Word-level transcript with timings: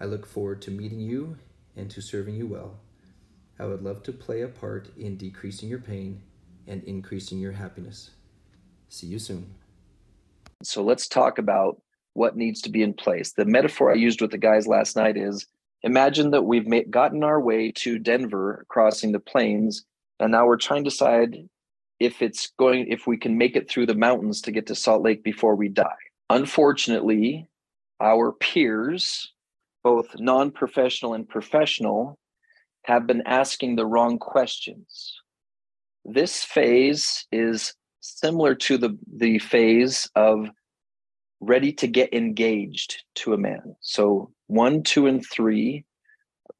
I 0.00 0.04
look 0.04 0.26
forward 0.26 0.60
to 0.62 0.70
meeting 0.70 1.00
you 1.00 1.36
and 1.76 1.90
to 1.90 2.02
serving 2.02 2.36
you 2.36 2.46
well. 2.46 2.78
I 3.58 3.64
would 3.64 3.82
love 3.82 4.02
to 4.04 4.12
play 4.12 4.42
a 4.42 4.48
part 4.48 4.90
in 4.98 5.16
decreasing 5.16 5.68
your 5.68 5.78
pain 5.78 6.22
and 6.66 6.84
increasing 6.84 7.38
your 7.38 7.52
happiness. 7.52 8.10
See 8.88 9.06
you 9.06 9.18
soon. 9.18 9.54
So 10.62 10.82
let's 10.82 11.08
talk 11.08 11.38
about 11.38 11.80
what 12.12 12.36
needs 12.36 12.60
to 12.62 12.70
be 12.70 12.82
in 12.82 12.94
place. 12.94 13.32
The 13.32 13.44
metaphor 13.44 13.90
I 13.90 13.94
used 13.94 14.20
with 14.20 14.30
the 14.30 14.38
guys 14.38 14.66
last 14.66 14.96
night 14.96 15.16
is 15.16 15.46
imagine 15.82 16.30
that 16.30 16.44
we've 16.44 16.90
gotten 16.90 17.22
our 17.22 17.40
way 17.40 17.72
to 17.76 17.98
Denver, 17.98 18.64
crossing 18.68 19.12
the 19.12 19.20
plains, 19.20 19.84
and 20.18 20.32
now 20.32 20.46
we're 20.46 20.56
trying 20.56 20.84
to 20.84 20.90
decide 20.90 21.48
if 22.00 22.20
it's 22.20 22.48
going 22.58 22.88
if 22.88 23.06
we 23.06 23.16
can 23.16 23.38
make 23.38 23.56
it 23.56 23.70
through 23.70 23.86
the 23.86 23.94
mountains 23.94 24.40
to 24.42 24.52
get 24.52 24.66
to 24.66 24.74
Salt 24.74 25.02
Lake 25.02 25.22
before 25.22 25.54
we 25.54 25.68
die. 25.68 25.86
Unfortunately, 26.28 27.46
our 28.00 28.32
peers 28.32 29.32
both 29.86 30.18
non 30.18 30.50
professional 30.50 31.14
and 31.14 31.28
professional, 31.28 32.18
have 32.86 33.06
been 33.06 33.22
asking 33.24 33.76
the 33.76 33.86
wrong 33.86 34.18
questions. 34.18 35.14
This 36.04 36.42
phase 36.42 37.24
is 37.30 37.72
similar 38.00 38.56
to 38.66 38.78
the, 38.78 38.98
the 39.16 39.38
phase 39.38 40.10
of 40.16 40.50
ready 41.38 41.72
to 41.74 41.86
get 41.86 42.12
engaged 42.12 43.04
to 43.14 43.32
a 43.32 43.38
man. 43.38 43.76
So, 43.80 44.32
one, 44.48 44.82
two, 44.82 45.06
and 45.06 45.24
three, 45.24 45.84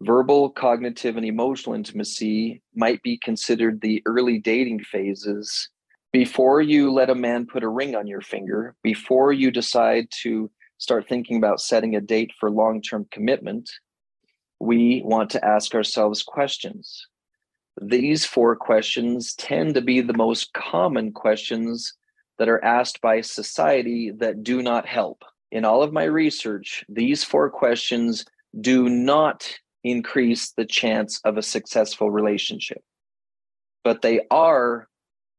verbal, 0.02 0.50
cognitive, 0.50 1.16
and 1.16 1.26
emotional 1.26 1.74
intimacy 1.74 2.62
might 2.76 3.02
be 3.02 3.18
considered 3.18 3.80
the 3.80 4.04
early 4.06 4.38
dating 4.38 4.84
phases 4.84 5.68
before 6.12 6.60
you 6.60 6.92
let 6.92 7.10
a 7.10 7.16
man 7.16 7.44
put 7.44 7.64
a 7.64 7.68
ring 7.68 7.96
on 7.96 8.06
your 8.06 8.20
finger, 8.20 8.76
before 8.84 9.32
you 9.32 9.50
decide 9.50 10.06
to 10.22 10.48
start 10.78 11.08
thinking 11.08 11.36
about 11.36 11.60
setting 11.60 11.96
a 11.96 12.00
date 12.00 12.32
for 12.38 12.50
long 12.50 12.82
term 12.82 13.06
commitment, 13.10 13.70
we 14.60 15.02
want 15.04 15.30
to 15.30 15.44
ask 15.44 15.74
ourselves 15.74 16.22
questions. 16.22 17.06
These 17.80 18.24
four 18.24 18.56
questions 18.56 19.34
tend 19.34 19.74
to 19.74 19.82
be 19.82 20.00
the 20.00 20.16
most 20.16 20.52
common 20.54 21.12
questions 21.12 21.94
that 22.38 22.48
are 22.48 22.64
asked 22.64 23.00
by 23.00 23.20
society 23.20 24.12
that 24.18 24.42
do 24.42 24.62
not 24.62 24.86
help. 24.86 25.22
In 25.52 25.64
all 25.64 25.82
of 25.82 25.92
my 25.92 26.04
research, 26.04 26.84
these 26.88 27.22
four 27.22 27.50
questions 27.50 28.24
do 28.60 28.88
not 28.88 29.48
increase 29.84 30.52
the 30.52 30.64
chance 30.64 31.20
of 31.24 31.36
a 31.36 31.42
successful 31.42 32.10
relationship, 32.10 32.82
but 33.84 34.02
they 34.02 34.20
are 34.30 34.88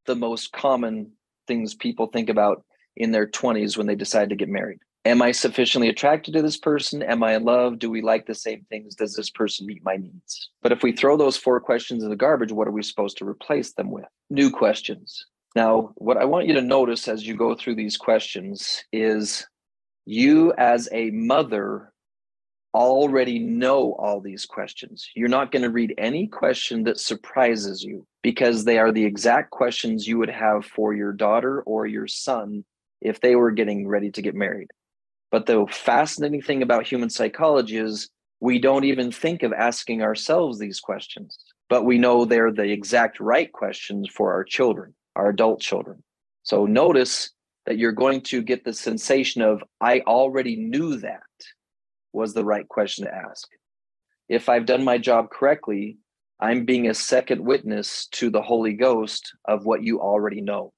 the 0.06 0.16
most 0.16 0.52
common 0.54 1.12
things 1.48 1.76
people 1.76 2.08
think 2.08 2.30
about 2.30 2.64
in 2.96 3.12
their 3.12 3.28
20s 3.28 3.78
when 3.78 3.88
they 3.88 3.96
decide 3.96 4.30
to 4.30 4.36
get 4.36 4.50
married. 4.50 4.80
Am 5.08 5.22
I 5.22 5.32
sufficiently 5.32 5.88
attracted 5.88 6.34
to 6.34 6.42
this 6.42 6.58
person? 6.58 7.02
Am 7.02 7.24
I 7.24 7.36
in 7.36 7.46
love? 7.46 7.80
Do 7.80 7.90
we 7.90 8.02
like 8.02 8.26
the 8.26 8.36
same 8.36 8.66
things? 8.68 8.94
Does 8.94 9.14
this 9.14 9.30
person 9.30 9.66
meet 9.66 9.82
my 9.82 9.96
needs? 9.96 10.50
But 10.62 10.74
if 10.74 10.84
we 10.84 10.92
throw 10.92 11.16
those 11.16 11.38
four 11.38 11.62
questions 11.62 12.04
in 12.04 12.10
the 12.10 12.18
garbage, 12.18 12.52
what 12.52 12.68
are 12.68 12.72
we 12.72 12.84
supposed 12.84 13.18
to 13.20 13.26
replace 13.26 13.72
them 13.72 13.90
with? 13.90 14.04
New 14.30 14.52
questions. 14.52 15.26
Now, 15.56 15.94
what 15.96 16.18
I 16.18 16.26
want 16.26 16.48
you 16.48 16.54
to 16.56 16.62
notice 16.62 17.08
as 17.08 17.26
you 17.26 17.38
go 17.38 17.56
through 17.56 17.76
these 17.76 17.96
questions 17.96 18.84
is 18.92 19.48
you, 20.06 20.52
as 20.58 20.90
a 20.92 21.10
mother, 21.12 21.94
already 22.74 23.40
know 23.40 23.94
all 23.94 24.20
these 24.20 24.46
questions. 24.46 25.08
You're 25.16 25.30
not 25.30 25.54
going 25.54 25.64
to 25.64 25.70
read 25.70 25.94
any 25.98 26.28
question 26.28 26.84
that 26.84 27.00
surprises 27.00 27.82
you 27.82 28.06
because 28.24 28.66
they 28.66 28.78
are 28.78 28.92
the 28.92 29.06
exact 29.06 29.52
questions 29.52 30.06
you 30.06 30.18
would 30.18 30.30
have 30.30 30.66
for 30.66 30.94
your 30.94 31.14
daughter 31.14 31.62
or 31.62 31.88
your 31.88 32.08
son 32.08 32.66
if 33.00 33.22
they 33.22 33.38
were 33.38 33.52
getting 33.52 33.88
ready 33.88 34.12
to 34.12 34.22
get 34.22 34.36
married. 34.36 34.68
But 35.32 35.46
the 35.46 35.66
fascinating 35.70 36.42
thing 36.42 36.62
about 36.62 36.88
human 36.88 37.10
psychology 37.10 37.78
is 37.78 38.10
we 38.40 38.60
don't 38.60 38.86
even 38.86 39.12
think 39.12 39.44
of 39.44 39.52
asking 39.52 40.02
ourselves 40.02 40.60
these 40.60 40.80
questions, 40.80 41.38
but 41.70 41.86
we 41.86 41.98
know 41.98 42.24
they're 42.24 42.52
the 42.52 42.72
exact 42.72 43.20
right 43.20 43.52
questions 43.52 44.10
for 44.10 44.32
our 44.32 44.44
children, 44.44 44.94
our 45.16 45.30
adult 45.30 45.60
children. 45.60 46.04
So 46.44 46.66
notice 46.66 47.32
that 47.66 47.78
you're 47.78 47.92
going 47.92 48.22
to 48.22 48.42
get 48.42 48.64
the 48.64 48.74
sensation 48.74 49.42
of, 49.42 49.64
I 49.82 50.00
already 50.02 50.56
knew 50.56 50.98
that 50.98 51.22
was 52.14 52.34
the 52.34 52.46
right 52.46 52.68
question 52.68 53.06
to 53.06 53.14
ask. 53.14 53.48
If 54.30 54.48
I've 54.48 54.66
done 54.66 54.84
my 54.86 54.98
job 54.98 55.30
correctly, 55.30 55.98
I'm 56.40 56.64
being 56.64 56.88
a 56.88 56.94
second 56.94 57.44
witness 57.44 58.08
to 58.12 58.30
the 58.30 58.42
Holy 58.42 58.74
Ghost 58.74 59.34
of 59.46 59.66
what 59.66 59.84
you 59.84 60.00
already 60.00 60.40
know 60.40 60.72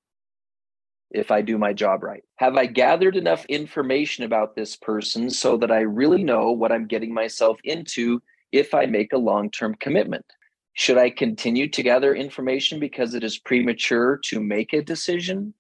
if 1.12 1.32
I 1.32 1.42
do 1.42 1.58
my 1.58 1.74
job 1.74 2.04
right? 2.04 2.24
Have 2.38 2.56
I 2.56 2.66
gathered 2.66 3.16
enough 3.16 3.46
information 3.46 4.24
about 4.24 4.56
this 4.56 4.76
person 4.76 5.30
so 5.30 5.58
that 5.58 5.72
I 5.72 5.82
really 5.82 6.24
know 6.24 6.52
what 6.52 6.72
I'm 6.72 6.88
getting 6.88 7.14
myself 7.14 7.60
into 7.64 8.22
if 8.52 8.74
I 8.74 8.86
make 8.86 9.14
a 9.14 9.18
long 9.18 9.50
term 9.50 9.76
commitment? 9.80 10.26
Should 10.74 10.98
I 10.98 11.10
continue 11.10 11.68
to 11.70 11.84
gather 11.84 12.16
information 12.16 12.80
because 12.80 13.14
it 13.14 13.24
is 13.24 13.38
premature 13.38 14.20
to 14.26 14.40
make 14.40 14.74
a 14.74 14.82
decision? 14.82 15.54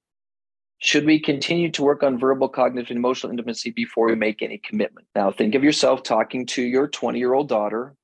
Should 0.78 1.06
we 1.06 1.20
continue 1.20 1.70
to 1.72 1.84
work 1.84 2.04
on 2.04 2.18
verbal, 2.18 2.48
cognitive, 2.48 2.90
and 2.90 2.98
emotional 2.98 3.32
intimacy 3.32 3.72
before 3.72 4.08
we 4.08 4.16
make 4.16 4.42
any 4.42 4.60
commitment? 4.60 5.08
Now, 5.14 5.30
think 5.30 5.56
of 5.56 5.64
yourself 5.64 6.04
talking 6.04 6.46
to 6.48 6.62
your 6.62 6.88
20 6.88 7.20
year 7.20 7.34
old 7.34 7.50
daughter, 7.50 7.96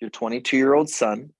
your 0.00 0.08
22 0.08 0.56
year 0.56 0.72
old 0.72 0.88
son, 0.88 1.30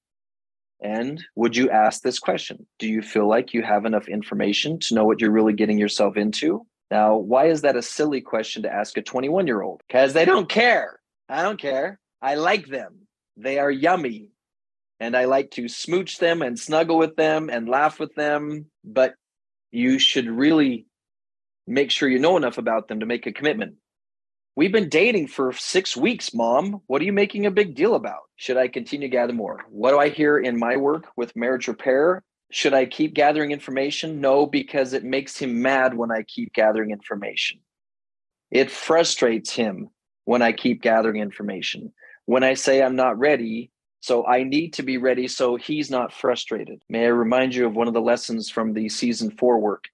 and 0.81 1.23
would 1.35 1.57
you 1.57 1.71
ask 1.71 2.03
this 2.03 2.19
question? 2.19 2.67
Do 2.79 2.89
you 2.89 3.03
feel 3.03 3.29
like 3.29 3.55
you 3.55 3.63
have 3.63 3.85
enough 3.85 4.09
information 4.09 4.79
to 4.81 4.95
know 4.95 5.05
what 5.05 5.21
you're 5.21 5.31
really 5.31 5.55
getting 5.55 5.79
yourself 5.79 6.17
into? 6.17 6.67
Now, 6.91 7.17
why 7.17 7.47
is 7.47 7.63
that 7.63 7.77
a 7.77 7.83
silly 7.83 8.21
question 8.21 8.63
to 8.63 8.73
ask 8.73 8.97
a 8.97 9.03
21 9.03 9.47
year 9.47 9.63
old? 9.63 9.81
Because 9.87 10.13
they 10.13 10.25
don't 10.25 10.49
care. 10.49 11.01
I 11.29 11.43
don't 11.43 11.61
care. 11.61 11.99
I 12.23 12.35
like 12.35 12.67
them. 12.67 13.07
They 13.37 13.59
are 13.59 13.71
yummy. 13.71 14.31
And 14.99 15.17
I 15.17 15.25
like 15.27 15.51
to 15.53 15.69
smooch 15.69 16.19
them 16.19 16.41
and 16.41 16.59
snuggle 16.59 16.97
with 16.97 17.17
them 17.17 17.51
and 17.51 17.69
laugh 17.69 17.99
with 17.99 18.15
them. 18.15 18.67
But 18.85 19.15
you 19.71 19.99
should 19.99 20.29
really 20.29 20.87
make 21.67 21.91
sure 21.91 22.09
you 22.09 22.19
know 22.19 22.37
enough 22.37 22.59
about 22.59 22.89
them 22.89 23.01
to 23.01 23.07
make 23.07 23.27
a 23.27 23.33
commitment. 23.33 23.75
We've 24.57 24.73
been 24.73 24.89
dating 24.89 25.27
for 25.27 25.53
six 25.53 25.99
weeks, 25.99 26.33
mom. 26.33 26.81
What 26.87 27.03
are 27.03 27.05
you 27.05 27.13
making 27.13 27.45
a 27.45 27.51
big 27.51 27.75
deal 27.75 27.95
about? 27.95 28.21
Should 28.37 28.57
I 28.57 28.69
continue 28.69 29.07
to 29.07 29.13
gather 29.13 29.35
more? 29.35 29.61
What 29.69 29.91
do 29.91 29.99
I 29.99 30.09
hear 30.09 30.39
in 30.39 30.59
my 30.59 30.79
work 30.79 31.09
with 31.15 31.37
marriage 31.37 31.69
repair? 31.69 32.25
Should 32.51 32.73
I 32.73 32.87
keep 32.87 33.13
gathering 33.13 33.51
information? 33.51 34.19
No, 34.19 34.47
because 34.47 34.95
it 34.95 35.05
makes 35.05 35.37
him 35.37 35.61
mad 35.61 35.93
when 35.93 36.11
I 36.11 36.23
keep 36.23 36.55
gathering 36.55 36.91
information. 36.91 37.59
It 38.51 38.71
frustrates 38.71 39.53
him 39.53 39.91
when 40.25 40.41
I 40.41 40.53
keep 40.53 40.81
gathering 40.81 41.21
information. 41.21 41.93
When 42.25 42.43
I 42.43 42.55
say 42.55 42.83
I'm 42.83 42.97
not 42.97 43.19
ready, 43.19 43.71
so 44.01 44.27
I 44.27 44.43
need 44.43 44.73
to 44.75 44.83
be 44.83 44.97
ready 44.97 45.29
so 45.29 45.57
he's 45.57 45.91
not 45.91 46.15
frustrated. 46.15 46.83
May 46.89 47.05
I 47.05 47.09
remind 47.09 47.55
you 47.55 47.67
of 47.67 47.77
one 47.77 47.89
of 47.89 47.95
the 47.95 48.01
lessons 48.01 48.49
from 48.49 48.73
the 48.73 48.89
season 48.89 49.33
four 49.33 49.59
work 49.59 49.85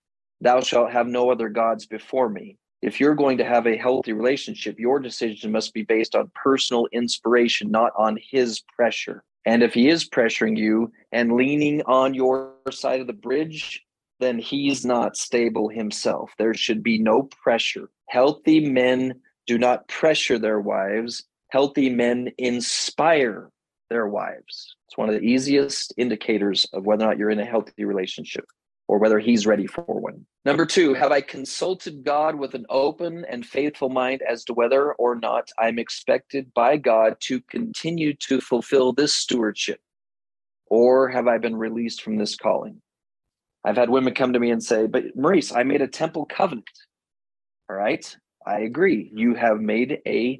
Thou 0.41 0.61
shalt 0.61 0.93
have 0.93 1.09
no 1.09 1.31
other 1.31 1.49
gods 1.49 1.87
before 1.87 2.29
me 2.29 2.59
if 2.83 2.99
you're 2.99 3.15
going 3.15 3.39
to 3.39 3.45
have 3.45 3.67
a 3.67 3.77
healthy 3.77 4.13
relationship, 4.13 4.79
your 4.79 4.99
decision 4.99 5.53
must 5.53 5.73
be 5.73 5.85
based 5.85 6.17
on 6.17 6.33
personal 6.35 6.89
inspiration, 6.93 7.71
not 7.71 7.93
on 7.97 8.19
his 8.21 8.61
pressure. 8.77 9.23
And 9.47 9.63
if 9.63 9.73
he 9.73 9.89
is 9.89 10.09
pressuring 10.09 10.57
you 10.57 10.93
and 11.13 11.33
leaning 11.33 11.83
on 11.83 12.13
your 12.13 12.55
side 12.71 13.01
of 13.01 13.07
the 13.07 13.13
bridge, 13.13 13.85
then 14.19 14.39
he's 14.39 14.85
not 14.85 15.17
stable 15.17 15.69
himself. 15.69 16.31
There 16.39 16.55
should 16.55 16.83
be 16.83 16.99
no 16.99 17.29
pressure. 17.43 17.89
Healthy 18.09 18.69
men 18.69 19.15
do 19.47 19.59
not 19.59 19.89
pressure 19.89 20.39
their 20.39 20.61
wives, 20.61 21.25
healthy 21.49 21.91
men 21.91 22.31
inspire 22.39 23.51
their 23.91 24.07
wives. 24.07 24.77
It's 24.87 24.97
one 24.97 25.09
of 25.09 25.15
the 25.15 25.27
easiest 25.27 25.93
indicators 25.97 26.67
of 26.73 26.85
whether 26.85 27.05
or 27.05 27.09
not 27.09 27.19
you're 27.19 27.31
in 27.31 27.41
a 27.41 27.45
healthy 27.45 27.85
relationship 27.85 28.45
or 28.93 28.99
whether 28.99 29.19
he's 29.19 29.47
ready 29.47 29.67
for 29.67 29.83
one. 29.85 30.27
Number 30.45 30.67
two, 30.67 30.93
have 30.93 31.13
I 31.13 31.23
consulted 31.23 32.05
God 32.05 32.35
with 32.35 32.53
an 32.53 32.67
open 32.69 33.25
and 33.25 33.47
faithful 33.47 33.89
mind 33.89 34.21
as 34.21 34.45
to 34.45 34.53
whether 34.53 34.93
or 34.93 35.15
not 35.15 35.49
I'm 35.59 35.79
expected 35.79 36.53
by 36.53 36.77
God 36.77 37.17
to 37.21 37.41
continue 37.41 38.13
to 38.29 38.39
fulfill 38.43 38.93
this 38.93 39.17
stewardship? 39.17 39.81
Or 40.67 41.09
have 41.09 41.27
I 41.27 41.39
been 41.39 41.57
released 41.57 42.03
from 42.03 42.19
this 42.19 42.37
calling? 42.37 42.83
I've 43.65 43.79
had 43.79 43.89
women 43.89 44.13
come 44.13 44.35
to 44.35 44.39
me 44.39 44.51
and 44.51 44.63
say, 44.63 44.87
But 44.87 45.17
Maurice, 45.17 45.55
I 45.55 45.63
made 45.63 45.81
a 45.81 45.89
temple 45.89 46.27
covenant. 46.27 46.69
All 47.71 47.77
right. 47.77 48.15
I 48.47 48.59
agree. 48.59 49.11
You 49.15 49.35
have 49.37 49.59
made 49.59 50.03
a 50.07 50.39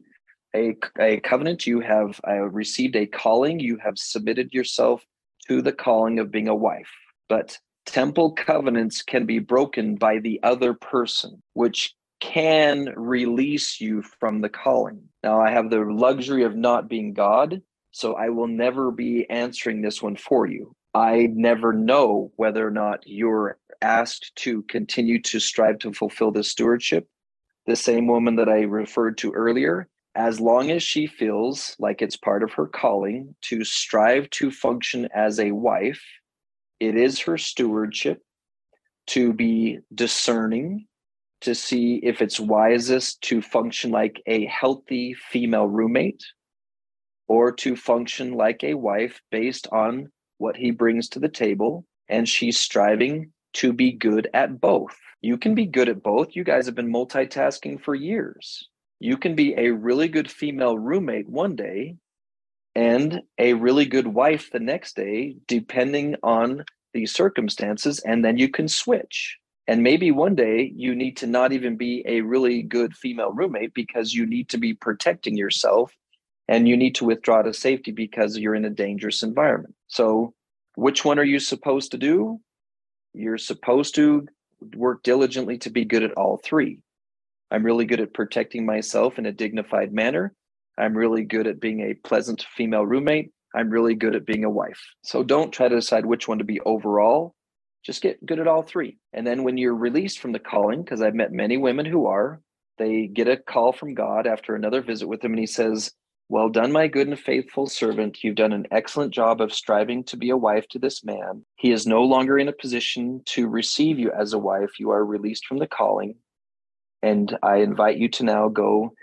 a, 0.55 0.77
a 1.01 1.21
covenant. 1.21 1.67
You 1.67 1.81
have 1.81 2.21
uh, 2.29 2.51
received 2.51 2.97
a 2.97 3.07
calling. 3.07 3.61
You 3.61 3.79
have 3.79 3.97
submitted 3.97 4.53
yourself 4.53 5.03
to 5.49 5.63
the 5.63 5.73
calling 5.73 6.19
of 6.19 6.31
being 6.31 6.49
a 6.49 6.55
wife. 6.55 6.91
But 7.31 7.59
temple 7.87 8.33
covenants 8.33 9.03
can 9.03 9.27
be 9.27 9.39
broken 9.39 9.97
by 9.97 10.19
the 10.19 10.41
other 10.43 10.75
person, 10.75 11.43
which 11.55 11.95
can 12.21 12.93
release 12.97 13.81
you 13.81 14.03
from 14.03 14.41
the 14.41 14.49
calling. 14.49 15.03
Now, 15.23 15.41
I 15.41 15.51
have 15.51 15.71
the 15.71 15.81
luxury 15.81 16.45
of 16.45 16.55
not 16.55 16.89
being 16.89 17.13
God, 17.15 17.63
so 17.91 18.15
I 18.15 18.29
will 18.29 18.47
never 18.47 18.91
be 18.91 19.29
answering 19.29 19.83
this 19.83 20.01
one 20.01 20.17
for 20.17 20.47
you. 20.47 20.75
I 20.95 21.29
never 21.33 21.73
know 21.73 22.33
whether 22.37 22.67
or 22.67 22.71
not 22.71 23.01
you're 23.07 23.59
asked 23.81 24.33
to 24.37 24.63
continue 24.63 25.21
to 25.23 25.41
strive 25.41 25.79
to 25.81 25.93
fulfill 25.93 26.31
this 26.31 26.49
stewardship. 26.49 27.09
The 27.67 27.77
same 27.77 28.07
woman 28.07 28.37
that 28.37 28.49
I 28.49 28.63
referred 28.63 29.19
to 29.19 29.33
earlier, 29.33 29.89
as 30.15 30.41
long 30.41 30.71
as 30.71 30.83
she 30.83 31.07
feels 31.07 31.75
like 31.79 32.03
it's 32.03 32.17
part 32.17 32.43
of 32.43 32.53
her 32.53 32.67
calling 32.67 33.35
to 33.43 33.65
strive 33.65 34.29
to 34.31 34.51
function 34.51 35.09
as 35.15 35.41
a 35.41 35.53
wife, 35.53 36.03
it 36.83 36.97
is 36.97 37.21
her 37.21 37.39
stewardship 37.39 38.21
to 39.09 39.33
be 39.33 39.79
discerning, 39.95 40.87
to 41.43 41.55
see 41.55 42.01
if 42.03 42.21
it's 42.21 42.41
wisest 42.41 43.21
to 43.23 43.41
function 43.41 43.91
like 43.91 44.21
a 44.27 44.47
healthy 44.47 45.15
female 45.15 45.67
roommate 45.67 46.25
or 47.29 47.53
to 47.53 47.77
function 47.77 48.33
like 48.33 48.65
a 48.65 48.75
wife 48.75 49.21
based 49.31 49.69
on 49.73 50.11
what 50.39 50.57
he 50.57 50.71
brings 50.71 51.09
to 51.09 51.19
the 51.19 51.29
table. 51.29 51.85
And 52.09 52.29
she's 52.29 52.59
striving 52.59 53.33
to 53.55 53.73
be 53.73 53.93
good 53.93 54.29
at 54.35 54.61
both. 54.61 54.97
You 55.21 55.39
can 55.39 55.55
be 55.55 55.67
good 55.67 55.89
at 55.89 56.03
both. 56.03 56.35
You 56.35 56.45
guys 56.45 56.67
have 56.67 56.75
been 56.75 56.93
multitasking 56.93 57.81
for 57.81 57.95
years 57.95 58.69
you 59.03 59.17
can 59.17 59.35
be 59.35 59.53
a 59.57 59.73
really 59.73 60.07
good 60.07 60.31
female 60.31 60.79
roommate 60.79 61.29
one 61.29 61.57
day 61.57 61.97
and 62.75 63.23
a 63.39 63.53
really 63.55 63.85
good 63.85 64.07
wife 64.07 64.51
the 64.51 64.61
next 64.61 64.97
day, 64.97 65.37
depending 65.47 66.17
on 66.23 66.65
the 66.95 67.07
circumstances. 67.07 67.99
And 68.01 68.25
then 68.25 68.39
you 68.39 68.49
can 68.49 68.69
switch. 68.69 69.39
And 69.67 69.83
maybe 69.83 70.11
one 70.11 70.35
day 70.35 70.73
you 70.75 70.95
need 70.95 71.17
to 71.19 71.27
not 71.27 71.53
even 71.53 71.77
be 71.77 72.03
a 72.07 72.21
really 72.23 72.63
good 72.63 72.97
female 72.97 73.33
roommate 73.33 73.75
because 73.75 74.13
you 74.13 74.27
need 74.27 74.49
to 74.51 74.59
be 74.59 74.75
protecting 74.75 75.37
yourself 75.37 75.93
and 76.49 76.67
you 76.67 76.77
need 76.77 76.95
to 76.97 77.05
withdraw 77.05 77.43
to 77.43 77.55
safety 77.55 77.93
because 77.93 78.37
you're 78.37 78.55
in 78.55 78.65
a 78.65 78.71
dangerous 78.71 79.23
environment. 79.23 79.75
So, 79.87 80.35
which 80.75 81.05
one 81.05 81.19
are 81.19 81.25
you 81.25 81.39
supposed 81.39 81.93
to 81.93 81.99
do? 81.99 82.41
You're 83.15 83.39
supposed 83.39 83.95
to 83.97 84.27
work 84.75 85.03
diligently 85.03 85.59
to 85.59 85.71
be 85.71 85.85
good 85.85 86.03
at 86.03 86.13
all 86.13 86.39
three. 86.39 86.81
I'm 87.51 87.65
really 87.65 87.85
good 87.85 88.01
at 88.01 88.15
protecting 88.15 88.65
myself 88.65 89.19
in 89.19 89.27
a 89.27 89.33
dignified 89.33 89.93
manner. 89.93 90.35
I'm 90.79 90.97
really 90.97 91.25
good 91.25 91.47
at 91.47 91.61
being 91.61 91.81
a 91.81 91.95
pleasant 91.95 92.45
female 92.57 92.87
roommate. 92.87 93.31
I'm 93.55 93.71
really 93.71 93.95
good 93.95 94.17
at 94.17 94.27
being 94.27 94.45
a 94.45 94.51
wife. 94.51 94.81
So 95.03 95.23
don't 95.23 95.53
try 95.53 95.69
to 95.69 95.77
decide 95.77 96.07
which 96.07 96.27
one 96.27 96.39
to 96.39 96.45
be 96.45 96.61
overall. 96.61 97.35
Just 97.85 98.03
get 98.03 98.25
good 98.25 98.39
at 98.39 98.49
all 98.49 98.63
three. 98.63 98.99
And 99.13 99.27
then 99.27 99.45
when 99.45 99.59
you're 99.59 99.75
released 99.75 100.21
from 100.21 100.33
the 100.33 100.39
calling, 100.39 100.83
because 100.83 101.03
I've 101.03 101.15
met 101.15 101.33
many 101.33 101.57
women 101.57 101.85
who 101.85 102.07
are, 102.07 102.41
they 102.79 103.07
get 103.07 103.29
a 103.29 103.37
call 103.37 103.73
from 103.73 103.95
God 103.95 104.27
after 104.27 104.55
another 104.55 104.81
visit 104.81 105.09
with 105.09 105.23
him, 105.23 105.33
and 105.33 105.39
he 105.39 105.47
says, 105.47 105.93
Well 106.29 106.49
done, 106.49 106.73
my 106.73 106.87
good 106.87 107.09
and 107.09 107.19
faithful 107.19 107.67
servant. 107.67 108.25
You've 108.25 108.37
done 108.37 108.53
an 108.53 108.67
excellent 108.71 109.13
job 109.13 109.41
of 109.41 109.53
striving 109.53 110.05
to 110.05 110.17
be 110.17 110.31
a 110.31 110.37
wife 110.37 110.67
to 110.69 110.79
this 110.79 111.05
man. 111.05 111.45
He 111.57 111.73
is 111.73 111.87
no 111.87 112.03
longer 112.03 112.39
in 112.39 112.49
a 112.49 112.53
position 112.53 113.21
to 113.27 113.49
receive 113.49 113.99
you 113.99 114.11
as 114.13 114.33
a 114.33 114.39
wife. 114.39 114.79
You 114.79 114.91
are 114.91 115.05
released 115.05 115.47
from 115.47 115.59
the 115.59 115.67
calling. 115.67 116.15
And 117.03 117.37
I 117.43 117.57
invite 117.57 117.99
you 117.99 118.09
to 118.11 118.25
now 118.25 118.49
go 118.49 118.95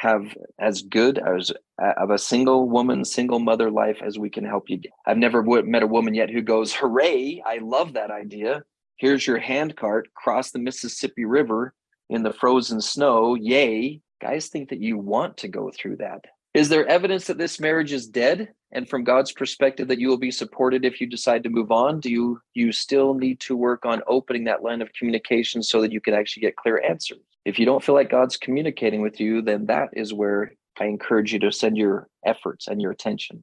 have 0.00 0.34
as 0.58 0.80
good 0.80 1.18
as 1.18 1.52
uh, 1.82 1.92
of 1.98 2.10
a 2.10 2.16
single 2.18 2.70
woman, 2.70 3.04
single 3.04 3.38
mother 3.38 3.70
life 3.70 3.98
as 4.02 4.18
we 4.18 4.30
can 4.30 4.44
help 4.44 4.70
you. 4.70 4.80
I've 5.06 5.18
never 5.18 5.42
met 5.62 5.82
a 5.82 5.86
woman 5.86 6.14
yet 6.14 6.30
who 6.30 6.40
goes, 6.40 6.72
"Hooray! 6.72 7.42
I 7.44 7.58
love 7.58 7.92
that 7.92 8.10
idea. 8.10 8.62
Here's 8.96 9.26
your 9.26 9.38
handcart. 9.38 10.12
Cross 10.14 10.52
the 10.52 10.58
Mississippi 10.58 11.26
River 11.26 11.74
in 12.08 12.22
the 12.22 12.32
frozen 12.32 12.80
snow. 12.80 13.34
Yay!" 13.34 14.00
Guys 14.22 14.48
think 14.48 14.70
that 14.70 14.80
you 14.80 14.96
want 14.96 15.36
to 15.38 15.48
go 15.48 15.70
through 15.70 15.96
that. 15.96 16.24
Is 16.54 16.68
there 16.70 16.86
evidence 16.86 17.26
that 17.26 17.38
this 17.38 17.60
marriage 17.60 17.92
is 17.92 18.08
dead? 18.08 18.48
And 18.72 18.88
from 18.88 19.04
God's 19.04 19.32
perspective, 19.32 19.88
that 19.88 19.98
you 19.98 20.08
will 20.08 20.18
be 20.18 20.30
supported 20.30 20.84
if 20.84 21.00
you 21.00 21.06
decide 21.06 21.42
to 21.42 21.50
move 21.50 21.70
on? 21.70 22.00
Do 22.00 22.10
you 22.10 22.40
you 22.54 22.72
still 22.72 23.12
need 23.14 23.38
to 23.40 23.56
work 23.56 23.84
on 23.84 24.02
opening 24.06 24.44
that 24.44 24.62
line 24.62 24.80
of 24.80 24.92
communication 24.94 25.62
so 25.62 25.82
that 25.82 25.92
you 25.92 26.00
can 26.00 26.14
actually 26.14 26.42
get 26.42 26.56
clear 26.56 26.80
answers? 26.80 27.20
If 27.44 27.58
you 27.58 27.66
don't 27.66 27.82
feel 27.82 27.94
like 27.94 28.10
God's 28.10 28.36
communicating 28.36 29.00
with 29.00 29.20
you, 29.20 29.42
then 29.42 29.66
that 29.66 29.90
is 29.92 30.12
where 30.12 30.52
I 30.78 30.84
encourage 30.84 31.32
you 31.32 31.38
to 31.40 31.52
send 31.52 31.76
your 31.76 32.08
efforts 32.24 32.68
and 32.68 32.80
your 32.80 32.90
attention. 32.90 33.42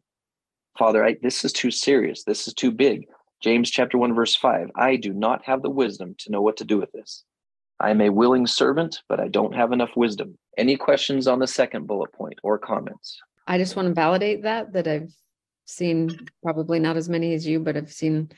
Father, 0.77 1.03
I, 1.03 1.17
this 1.21 1.43
is 1.43 1.51
too 1.51 1.71
serious. 1.71 2.23
This 2.23 2.47
is 2.47 2.53
too 2.53 2.71
big. 2.71 3.07
James 3.41 3.69
chapter 3.69 3.97
1 3.97 4.13
verse 4.13 4.35
5. 4.35 4.71
I 4.75 4.95
do 4.95 5.13
not 5.13 5.43
have 5.45 5.61
the 5.61 5.69
wisdom 5.69 6.15
to 6.19 6.31
know 6.31 6.41
what 6.41 6.57
to 6.57 6.65
do 6.65 6.77
with 6.77 6.91
this. 6.91 7.23
I 7.79 7.91
am 7.91 8.01
a 8.01 8.09
willing 8.09 8.47
servant, 8.47 9.01
but 9.07 9.19
I 9.19 9.27
don't 9.27 9.53
have 9.53 9.71
enough 9.71 9.91
wisdom. 9.95 10.37
Any 10.57 10.75
questions 10.75 11.27
on 11.27 11.39
the 11.39 11.47
second 11.47 11.85
bullet 11.85 12.11
point 12.11 12.39
or 12.43 12.57
comments? 12.57 13.19
I 13.45 13.59
just 13.59 13.75
want 13.75 13.87
to 13.87 13.93
validate 13.93 14.43
that 14.43 14.73
that 14.73 14.87
I've 14.87 15.13
seen 15.65 16.27
probably 16.41 16.79
not 16.79 16.97
as 16.97 17.09
many 17.09 17.33
as 17.33 17.45
you, 17.45 17.59
but 17.59 17.77
I've 17.77 17.91
seen 17.91 18.29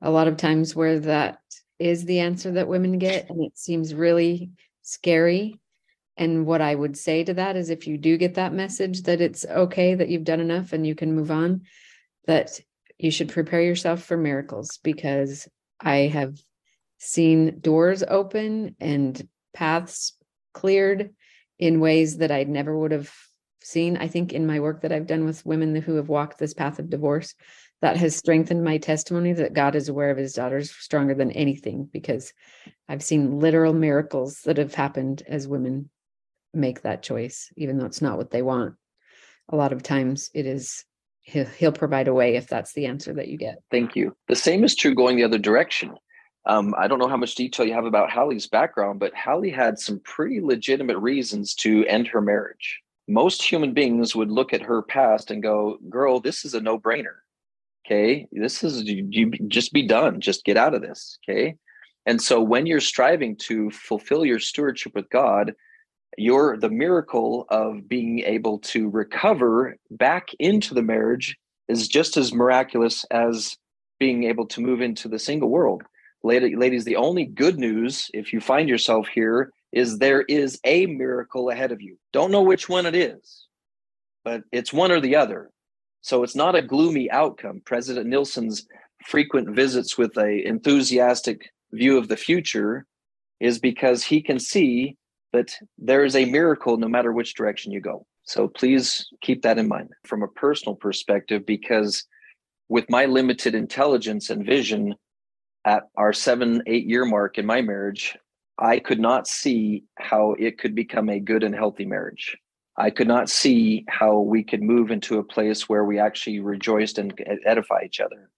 a 0.00 0.10
lot 0.10 0.28
of 0.28 0.36
times 0.36 0.74
where 0.74 1.00
that 1.00 1.40
is 1.78 2.04
the 2.04 2.20
answer 2.20 2.52
that 2.52 2.68
women 2.68 2.98
get 2.98 3.28
and 3.30 3.44
it 3.44 3.56
seems 3.56 3.94
really 3.94 4.50
scary. 4.88 5.60
And 6.16 6.46
what 6.46 6.60
I 6.60 6.74
would 6.74 6.96
say 6.96 7.22
to 7.24 7.34
that 7.34 7.56
is 7.56 7.70
if 7.70 7.86
you 7.86 7.96
do 7.96 8.16
get 8.16 8.34
that 8.34 8.52
message 8.52 9.02
that 9.02 9.20
it's 9.20 9.46
okay 9.46 9.94
that 9.94 10.08
you've 10.08 10.24
done 10.24 10.40
enough 10.40 10.72
and 10.72 10.86
you 10.86 10.94
can 10.94 11.14
move 11.14 11.30
on, 11.30 11.62
that 12.26 12.60
you 12.98 13.10
should 13.10 13.28
prepare 13.28 13.62
yourself 13.62 14.02
for 14.02 14.16
miracles 14.16 14.78
because 14.82 15.48
I 15.80 16.08
have 16.08 16.36
seen 16.98 17.60
doors 17.60 18.02
open 18.02 18.74
and 18.80 19.28
paths 19.54 20.14
cleared 20.52 21.14
in 21.58 21.80
ways 21.80 22.18
that 22.18 22.32
I 22.32 22.44
never 22.44 22.76
would 22.76 22.90
have 22.90 23.12
seen. 23.62 23.96
I 23.96 24.08
think 24.08 24.32
in 24.32 24.46
my 24.46 24.58
work 24.60 24.80
that 24.82 24.92
I've 24.92 25.06
done 25.06 25.24
with 25.24 25.46
women 25.46 25.76
who 25.76 25.94
have 25.96 26.08
walked 26.08 26.38
this 26.38 26.54
path 26.54 26.78
of 26.78 26.90
divorce, 26.90 27.34
that 27.80 27.96
has 27.96 28.16
strengthened 28.16 28.64
my 28.64 28.78
testimony 28.78 29.32
that 29.32 29.52
God 29.52 29.76
is 29.76 29.88
aware 29.88 30.10
of 30.10 30.16
his 30.16 30.32
daughters 30.32 30.70
stronger 30.70 31.14
than 31.14 31.30
anything 31.32 31.88
because 31.92 32.32
I've 32.88 33.02
seen 33.02 33.38
literal 33.38 33.72
miracles 33.72 34.40
that 34.44 34.56
have 34.56 34.74
happened 34.74 35.22
as 35.28 35.46
women 35.46 35.90
make 36.52 36.82
that 36.82 37.02
choice, 37.02 37.52
even 37.56 37.78
though 37.78 37.86
it's 37.86 38.02
not 38.02 38.16
what 38.16 38.30
they 38.30 38.42
want. 38.42 38.74
A 39.50 39.56
lot 39.56 39.72
of 39.72 39.82
times 39.82 40.30
it 40.34 40.46
is 40.46 40.84
he'll, 41.22 41.46
he'll 41.46 41.72
provide 41.72 42.08
a 42.08 42.14
way 42.14 42.36
if 42.36 42.48
that's 42.48 42.72
the 42.72 42.86
answer 42.86 43.14
that 43.14 43.28
you 43.28 43.38
get. 43.38 43.58
Thank 43.70 43.94
you. 43.94 44.16
The 44.26 44.36
same 44.36 44.64
is 44.64 44.74
true 44.74 44.94
going 44.94 45.16
the 45.16 45.24
other 45.24 45.38
direction. 45.38 45.94
Um, 46.46 46.74
I 46.78 46.88
don't 46.88 46.98
know 46.98 47.08
how 47.08 47.16
much 47.16 47.34
detail 47.34 47.66
you 47.66 47.74
have 47.74 47.84
about 47.84 48.10
Hali's 48.10 48.48
background, 48.48 49.00
but 49.00 49.14
Hallie 49.14 49.50
had 49.50 49.78
some 49.78 50.00
pretty 50.00 50.40
legitimate 50.40 50.98
reasons 50.98 51.54
to 51.56 51.84
end 51.86 52.08
her 52.08 52.22
marriage. 52.22 52.80
Most 53.06 53.42
human 53.42 53.72
beings 53.72 54.16
would 54.16 54.30
look 54.30 54.52
at 54.52 54.62
her 54.62 54.82
past 54.82 55.30
and 55.30 55.42
go, 55.42 55.78
Girl, 55.88 56.20
this 56.20 56.44
is 56.44 56.54
a 56.54 56.60
no 56.60 56.78
brainer 56.78 57.16
okay? 57.88 58.26
This 58.32 58.62
is 58.62 58.84
you, 58.84 59.08
you 59.10 59.30
just 59.48 59.72
be 59.72 59.82
done 59.86 60.20
just 60.20 60.44
get 60.44 60.56
out 60.56 60.74
of 60.74 60.82
this 60.82 61.18
okay? 61.24 61.56
And 62.06 62.20
so 62.20 62.40
when 62.40 62.66
you're 62.66 62.80
striving 62.80 63.36
to 63.48 63.70
fulfill 63.70 64.24
your 64.24 64.38
stewardship 64.38 64.94
with 64.94 65.08
god 65.10 65.54
you're 66.16 66.56
the 66.56 66.70
miracle 66.70 67.46
of 67.48 67.88
being 67.88 68.20
able 68.20 68.58
to 68.58 68.90
recover 68.90 69.76
back 69.90 70.28
into 70.38 70.74
the 70.74 70.82
marriage 70.82 71.36
is 71.68 71.86
just 71.86 72.16
as 72.16 72.32
miraculous 72.32 73.04
as 73.10 73.56
being 74.00 74.24
able 74.24 74.46
to 74.46 74.60
move 74.60 74.80
into 74.80 75.08
the 75.08 75.18
single 75.18 75.48
world. 75.48 75.82
Ladies 76.24 76.84
the 76.84 76.96
only 76.96 77.24
good 77.24 77.58
news 77.58 78.10
if 78.14 78.32
you 78.32 78.40
find 78.40 78.68
yourself 78.68 79.06
here 79.06 79.52
is 79.70 79.98
there 79.98 80.22
is 80.22 80.58
a 80.64 80.86
miracle 80.86 81.50
ahead 81.50 81.70
of 81.70 81.80
you. 81.80 81.96
Don't 82.12 82.32
know 82.32 82.42
which 82.42 82.68
one 82.68 82.86
it 82.86 82.94
is 82.94 83.48
but 84.24 84.42
it's 84.52 84.72
one 84.72 84.90
or 84.90 85.00
the 85.00 85.16
other 85.16 85.50
so 86.08 86.22
it's 86.22 86.34
not 86.34 86.54
a 86.54 86.62
gloomy 86.62 87.10
outcome. 87.10 87.60
President 87.66 88.06
Nelson's 88.06 88.66
frequent 89.04 89.50
visits 89.50 89.98
with 89.98 90.16
a 90.16 90.42
enthusiastic 90.46 91.50
view 91.72 91.98
of 91.98 92.08
the 92.08 92.16
future 92.16 92.86
is 93.40 93.58
because 93.58 94.02
he 94.02 94.22
can 94.22 94.38
see 94.38 94.96
that 95.34 95.54
there 95.76 96.06
is 96.06 96.16
a 96.16 96.24
miracle 96.24 96.78
no 96.78 96.88
matter 96.88 97.12
which 97.12 97.34
direction 97.34 97.72
you 97.72 97.82
go. 97.82 98.06
So 98.22 98.48
please 98.48 99.06
keep 99.20 99.42
that 99.42 99.58
in 99.58 99.68
mind 99.68 99.90
from 100.06 100.22
a 100.22 100.28
personal 100.28 100.76
perspective, 100.76 101.44
because 101.44 102.06
with 102.70 102.88
my 102.88 103.04
limited 103.04 103.54
intelligence 103.54 104.30
and 104.30 104.46
vision 104.46 104.94
at 105.66 105.82
our 105.98 106.14
seven, 106.14 106.62
eight 106.66 106.86
year 106.86 107.04
mark 107.04 107.36
in 107.36 107.44
my 107.44 107.60
marriage, 107.60 108.16
I 108.58 108.78
could 108.78 108.98
not 108.98 109.28
see 109.28 109.84
how 109.98 110.36
it 110.38 110.56
could 110.58 110.74
become 110.74 111.10
a 111.10 111.20
good 111.20 111.44
and 111.44 111.54
healthy 111.54 111.84
marriage. 111.84 112.34
I 112.78 112.90
could 112.90 113.08
not 113.08 113.28
see 113.28 113.84
how 113.88 114.20
we 114.20 114.44
could 114.44 114.62
move 114.62 114.92
into 114.92 115.18
a 115.18 115.24
place 115.24 115.68
where 115.68 115.84
we 115.84 115.98
actually 115.98 116.38
rejoiced 116.38 116.98
and 116.98 117.12
edify 117.44 117.82
each 117.84 118.00
other. 118.00 118.30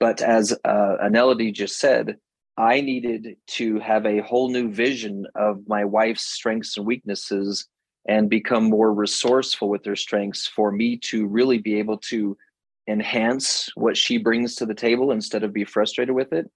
But 0.00 0.22
as 0.22 0.58
uh, 0.64 0.96
Anelody 1.04 1.52
just 1.52 1.78
said, 1.78 2.16
I 2.56 2.80
needed 2.80 3.36
to 3.48 3.78
have 3.80 4.06
a 4.06 4.22
whole 4.22 4.48
new 4.48 4.72
vision 4.72 5.26
of 5.34 5.68
my 5.68 5.84
wife's 5.84 6.24
strengths 6.24 6.78
and 6.78 6.86
weaknesses 6.86 7.68
and 8.08 8.30
become 8.30 8.64
more 8.64 8.94
resourceful 8.94 9.68
with 9.68 9.84
her 9.84 9.94
strengths 9.94 10.46
for 10.46 10.72
me 10.72 10.96
to 10.96 11.26
really 11.26 11.58
be 11.58 11.78
able 11.78 11.98
to 11.98 12.38
enhance 12.88 13.68
what 13.74 13.94
she 13.96 14.16
brings 14.16 14.54
to 14.54 14.64
the 14.64 14.74
table 14.74 15.12
instead 15.12 15.44
of 15.44 15.52
be 15.52 15.64
frustrated 15.64 16.14
with 16.14 16.32
it. 16.32 16.50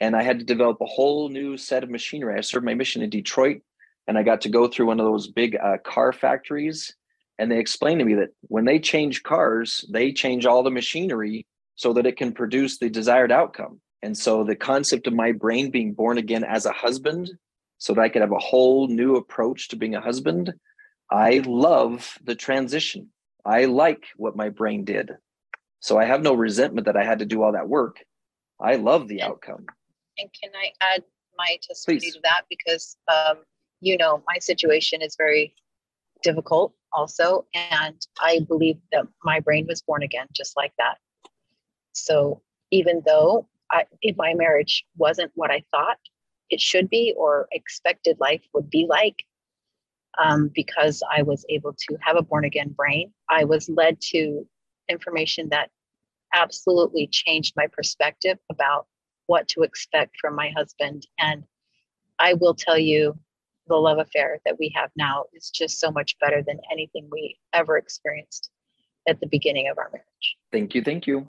And 0.00 0.14
I 0.14 0.22
had 0.22 0.38
to 0.38 0.44
develop 0.44 0.78
a 0.82 0.86
whole 0.86 1.30
new 1.30 1.56
set 1.56 1.82
of 1.82 1.88
machinery. 1.88 2.36
I 2.36 2.42
served 2.42 2.66
my 2.66 2.74
mission 2.74 3.00
in 3.00 3.08
Detroit 3.08 3.62
and 4.06 4.18
I 4.18 4.22
got 4.22 4.40
to 4.42 4.48
go 4.48 4.68
through 4.68 4.86
one 4.86 5.00
of 5.00 5.06
those 5.06 5.28
big 5.28 5.56
uh, 5.56 5.78
car 5.78 6.12
factories. 6.12 6.94
And 7.38 7.50
they 7.50 7.58
explained 7.58 7.98
to 8.00 8.04
me 8.04 8.14
that 8.14 8.30
when 8.42 8.64
they 8.64 8.78
change 8.78 9.22
cars, 9.22 9.84
they 9.90 10.12
change 10.12 10.46
all 10.46 10.62
the 10.62 10.70
machinery 10.70 11.46
so 11.76 11.92
that 11.94 12.06
it 12.06 12.16
can 12.16 12.32
produce 12.32 12.78
the 12.78 12.90
desired 12.90 13.32
outcome. 13.32 13.80
And 14.02 14.16
so 14.16 14.44
the 14.44 14.56
concept 14.56 15.06
of 15.06 15.14
my 15.14 15.32
brain 15.32 15.70
being 15.70 15.92
born 15.92 16.18
again 16.18 16.44
as 16.44 16.66
a 16.66 16.72
husband, 16.72 17.30
so 17.78 17.94
that 17.94 18.00
I 18.00 18.08
could 18.08 18.22
have 18.22 18.32
a 18.32 18.38
whole 18.38 18.86
new 18.86 19.16
approach 19.16 19.68
to 19.68 19.76
being 19.76 19.96
a 19.96 20.00
husband, 20.00 20.52
I 21.10 21.42
love 21.44 22.16
the 22.22 22.36
transition. 22.36 23.08
I 23.44 23.64
like 23.64 24.04
what 24.16 24.36
my 24.36 24.50
brain 24.50 24.84
did. 24.84 25.10
So 25.80 25.98
I 25.98 26.04
have 26.04 26.22
no 26.22 26.34
resentment 26.34 26.86
that 26.86 26.96
I 26.96 27.04
had 27.04 27.18
to 27.18 27.26
do 27.26 27.42
all 27.42 27.52
that 27.52 27.68
work. 27.68 27.96
I 28.60 28.76
love 28.76 29.08
the 29.08 29.22
outcome. 29.22 29.66
And 30.16 30.30
can 30.40 30.52
I 30.54 30.70
add 30.80 31.02
my 31.36 31.58
testimony 31.60 32.00
Please. 32.00 32.14
to 32.14 32.20
that? 32.22 32.42
Because, 32.48 32.96
um, 33.08 33.38
you 33.82 33.98
know, 33.98 34.22
my 34.26 34.38
situation 34.38 35.02
is 35.02 35.16
very 35.18 35.54
difficult 36.22 36.72
also. 36.92 37.44
And 37.54 38.00
I 38.20 38.40
believe 38.46 38.76
that 38.92 39.06
my 39.24 39.40
brain 39.40 39.66
was 39.68 39.82
born 39.82 40.02
again 40.02 40.28
just 40.32 40.56
like 40.56 40.72
that. 40.78 40.98
So 41.92 42.40
even 42.70 43.02
though 43.04 43.48
I, 43.70 43.84
if 44.00 44.16
my 44.16 44.34
marriage 44.34 44.84
wasn't 44.96 45.32
what 45.34 45.50
I 45.50 45.64
thought 45.72 45.98
it 46.48 46.60
should 46.60 46.88
be 46.88 47.14
or 47.16 47.48
expected 47.50 48.18
life 48.20 48.42
would 48.54 48.70
be 48.70 48.86
like, 48.88 49.24
um, 50.22 50.50
because 50.54 51.02
I 51.10 51.22
was 51.22 51.44
able 51.48 51.72
to 51.72 51.96
have 52.02 52.16
a 52.16 52.22
born 52.22 52.44
again 52.44 52.68
brain, 52.68 53.12
I 53.28 53.44
was 53.44 53.68
led 53.68 54.00
to 54.12 54.46
information 54.88 55.48
that 55.50 55.70
absolutely 56.34 57.08
changed 57.10 57.54
my 57.56 57.66
perspective 57.66 58.38
about 58.50 58.86
what 59.26 59.48
to 59.48 59.62
expect 59.62 60.16
from 60.20 60.36
my 60.36 60.50
husband. 60.54 61.06
And 61.18 61.44
I 62.18 62.34
will 62.34 62.54
tell 62.54 62.78
you, 62.78 63.18
the 63.66 63.76
love 63.76 63.98
affair 63.98 64.40
that 64.44 64.58
we 64.58 64.72
have 64.74 64.90
now 64.96 65.24
is 65.32 65.50
just 65.50 65.78
so 65.78 65.90
much 65.90 66.18
better 66.18 66.42
than 66.42 66.58
anything 66.70 67.08
we 67.10 67.38
ever 67.52 67.76
experienced 67.76 68.50
at 69.08 69.20
the 69.20 69.26
beginning 69.26 69.68
of 69.68 69.78
our 69.78 69.90
marriage. 69.92 70.36
Thank 70.50 70.74
you. 70.74 70.82
Thank 70.82 71.06
you. 71.06 71.26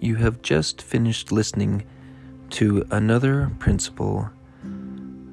You 0.00 0.16
have 0.16 0.40
just 0.42 0.82
finished 0.82 1.32
listening 1.32 1.84
to 2.50 2.86
another 2.90 3.50
principle 3.58 4.30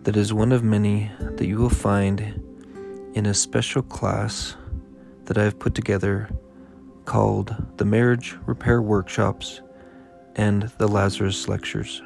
that 0.03 0.17
is 0.17 0.33
one 0.33 0.51
of 0.51 0.63
many 0.63 1.11
that 1.19 1.45
you 1.45 1.57
will 1.57 1.69
find 1.69 2.19
in 3.13 3.27
a 3.27 3.33
special 3.33 3.83
class 3.83 4.55
that 5.25 5.37
I 5.37 5.43
have 5.43 5.59
put 5.59 5.75
together 5.75 6.29
called 7.05 7.55
the 7.77 7.85
Marriage 7.85 8.35
Repair 8.45 8.81
Workshops 8.81 9.61
and 10.35 10.63
the 10.77 10.87
Lazarus 10.87 11.47
Lectures. 11.47 12.01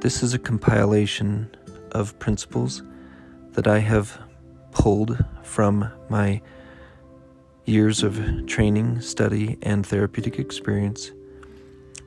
This 0.00 0.22
is 0.22 0.34
a 0.34 0.38
compilation 0.38 1.54
of 1.92 2.18
principles 2.18 2.82
that 3.52 3.66
I 3.66 3.78
have 3.78 4.18
pulled 4.72 5.22
from 5.42 5.90
my 6.08 6.40
years 7.64 8.02
of 8.02 8.46
training, 8.46 9.00
study, 9.00 9.58
and 9.62 9.86
therapeutic 9.86 10.38
experience 10.38 11.10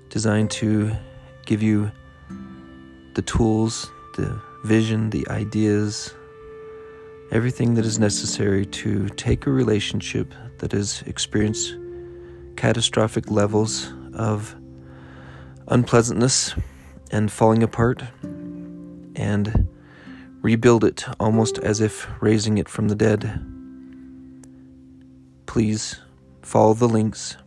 designed 0.10 0.52
to 0.52 0.92
give 1.46 1.62
you 1.62 1.92
the 3.16 3.22
tools, 3.22 3.92
the 4.16 4.42
vision, 4.64 5.10
the 5.10 5.28
ideas, 5.30 6.14
everything 7.32 7.74
that 7.76 7.86
is 7.86 8.00
necessary 8.00 8.66
to 8.66 9.10
take 9.10 9.46
a 9.46 9.52
relationship 9.52 10.34
that 10.60 10.72
has 10.72 11.04
experienced 11.06 11.76
catastrophic 12.56 13.30
levels 13.30 13.94
of 14.16 14.56
unpleasantness 15.68 16.56
and 17.12 17.32
falling 17.32 17.64
apart 17.64 18.04
and 19.16 19.68
rebuild 20.42 20.84
it 20.84 21.06
almost 21.20 21.58
as 21.60 21.80
if 21.80 22.08
raising 22.22 22.58
it 22.58 22.68
from 22.68 22.90
the 22.90 22.96
dead. 22.96 23.44
Please 25.46 26.02
follow 26.42 26.74
the 26.74 26.88
links 26.88 27.38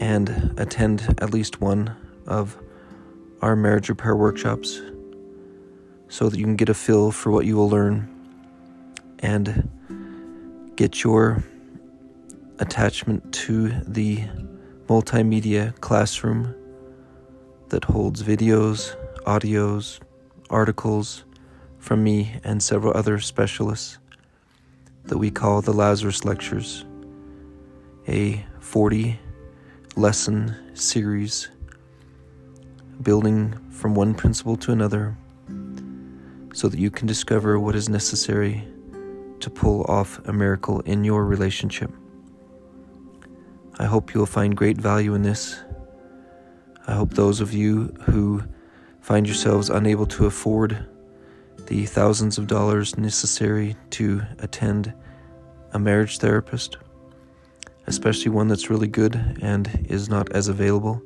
and 0.00 0.54
attend 0.56 1.16
at 1.20 1.32
least 1.32 1.60
one 1.60 1.96
of 2.26 2.56
our 3.42 3.56
marriage 3.56 3.88
repair 3.88 4.14
workshops 4.14 4.80
so 6.08 6.28
that 6.28 6.38
you 6.38 6.44
can 6.44 6.56
get 6.56 6.68
a 6.68 6.74
feel 6.74 7.10
for 7.10 7.30
what 7.30 7.46
you 7.46 7.56
will 7.56 7.68
learn 7.68 8.08
and 9.20 9.68
get 10.76 11.02
your 11.02 11.42
attachment 12.60 13.32
to 13.32 13.68
the 13.86 14.22
multimedia 14.88 15.78
classroom 15.80 16.54
that 17.68 17.84
holds 17.84 18.22
videos, 18.22 18.96
audios, 19.26 20.00
articles 20.48 21.24
from 21.78 22.02
me 22.02 22.40
and 22.42 22.62
several 22.62 22.96
other 22.96 23.20
specialists 23.20 23.98
that 25.04 25.18
we 25.18 25.30
call 25.30 25.60
the 25.60 25.72
Lazarus 25.72 26.24
Lectures, 26.24 26.86
a 28.08 28.42
40 28.60 29.18
lesson 29.94 30.56
series 30.74 31.50
building 33.02 33.54
from 33.70 33.94
one 33.94 34.14
principle 34.14 34.56
to 34.56 34.72
another 34.72 35.14
so 36.54 36.66
that 36.66 36.80
you 36.80 36.90
can 36.90 37.06
discover 37.06 37.60
what 37.60 37.76
is 37.76 37.90
necessary 37.90 38.66
to 39.40 39.50
pull 39.50 39.84
off 39.84 40.18
a 40.26 40.32
miracle 40.32 40.80
in 40.80 41.04
your 41.04 41.26
relationship. 41.26 41.92
I 43.80 43.84
hope 43.84 44.12
you 44.12 44.18
will 44.18 44.26
find 44.26 44.56
great 44.56 44.76
value 44.76 45.14
in 45.14 45.22
this. 45.22 45.60
I 46.88 46.94
hope 46.94 47.14
those 47.14 47.40
of 47.40 47.52
you 47.52 47.94
who 48.02 48.42
find 49.00 49.24
yourselves 49.24 49.70
unable 49.70 50.06
to 50.06 50.26
afford 50.26 50.84
the 51.66 51.86
thousands 51.86 52.38
of 52.38 52.48
dollars 52.48 52.98
necessary 52.98 53.76
to 53.90 54.22
attend 54.40 54.92
a 55.74 55.78
marriage 55.78 56.18
therapist, 56.18 56.78
especially 57.86 58.32
one 58.32 58.48
that's 58.48 58.68
really 58.68 58.88
good 58.88 59.38
and 59.42 59.86
is 59.88 60.08
not 60.08 60.32
as 60.32 60.48
available 60.48 61.00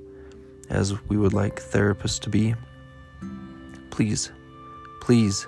as 0.70 0.94
we 1.08 1.18
would 1.18 1.34
like 1.34 1.60
therapists 1.60 2.20
to 2.20 2.30
be, 2.30 2.54
please, 3.90 4.32
please 5.02 5.46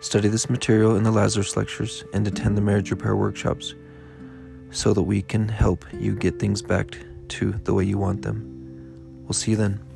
study 0.00 0.28
this 0.28 0.48
material 0.48 0.96
in 0.96 1.02
the 1.02 1.10
Lazarus 1.10 1.58
lectures 1.58 2.04
and 2.14 2.26
attend 2.26 2.56
the 2.56 2.62
marriage 2.62 2.90
repair 2.90 3.16
workshops 3.16 3.74
so 4.72 4.92
that 4.92 5.02
we 5.02 5.22
can 5.22 5.48
help 5.48 5.84
you 5.92 6.16
get 6.16 6.38
things 6.38 6.62
back 6.62 6.98
to 7.28 7.52
the 7.64 7.72
way 7.72 7.84
you 7.84 7.98
want 7.98 8.22
them. 8.22 9.22
We'll 9.24 9.34
see 9.34 9.52
you 9.52 9.56
then. 9.56 9.91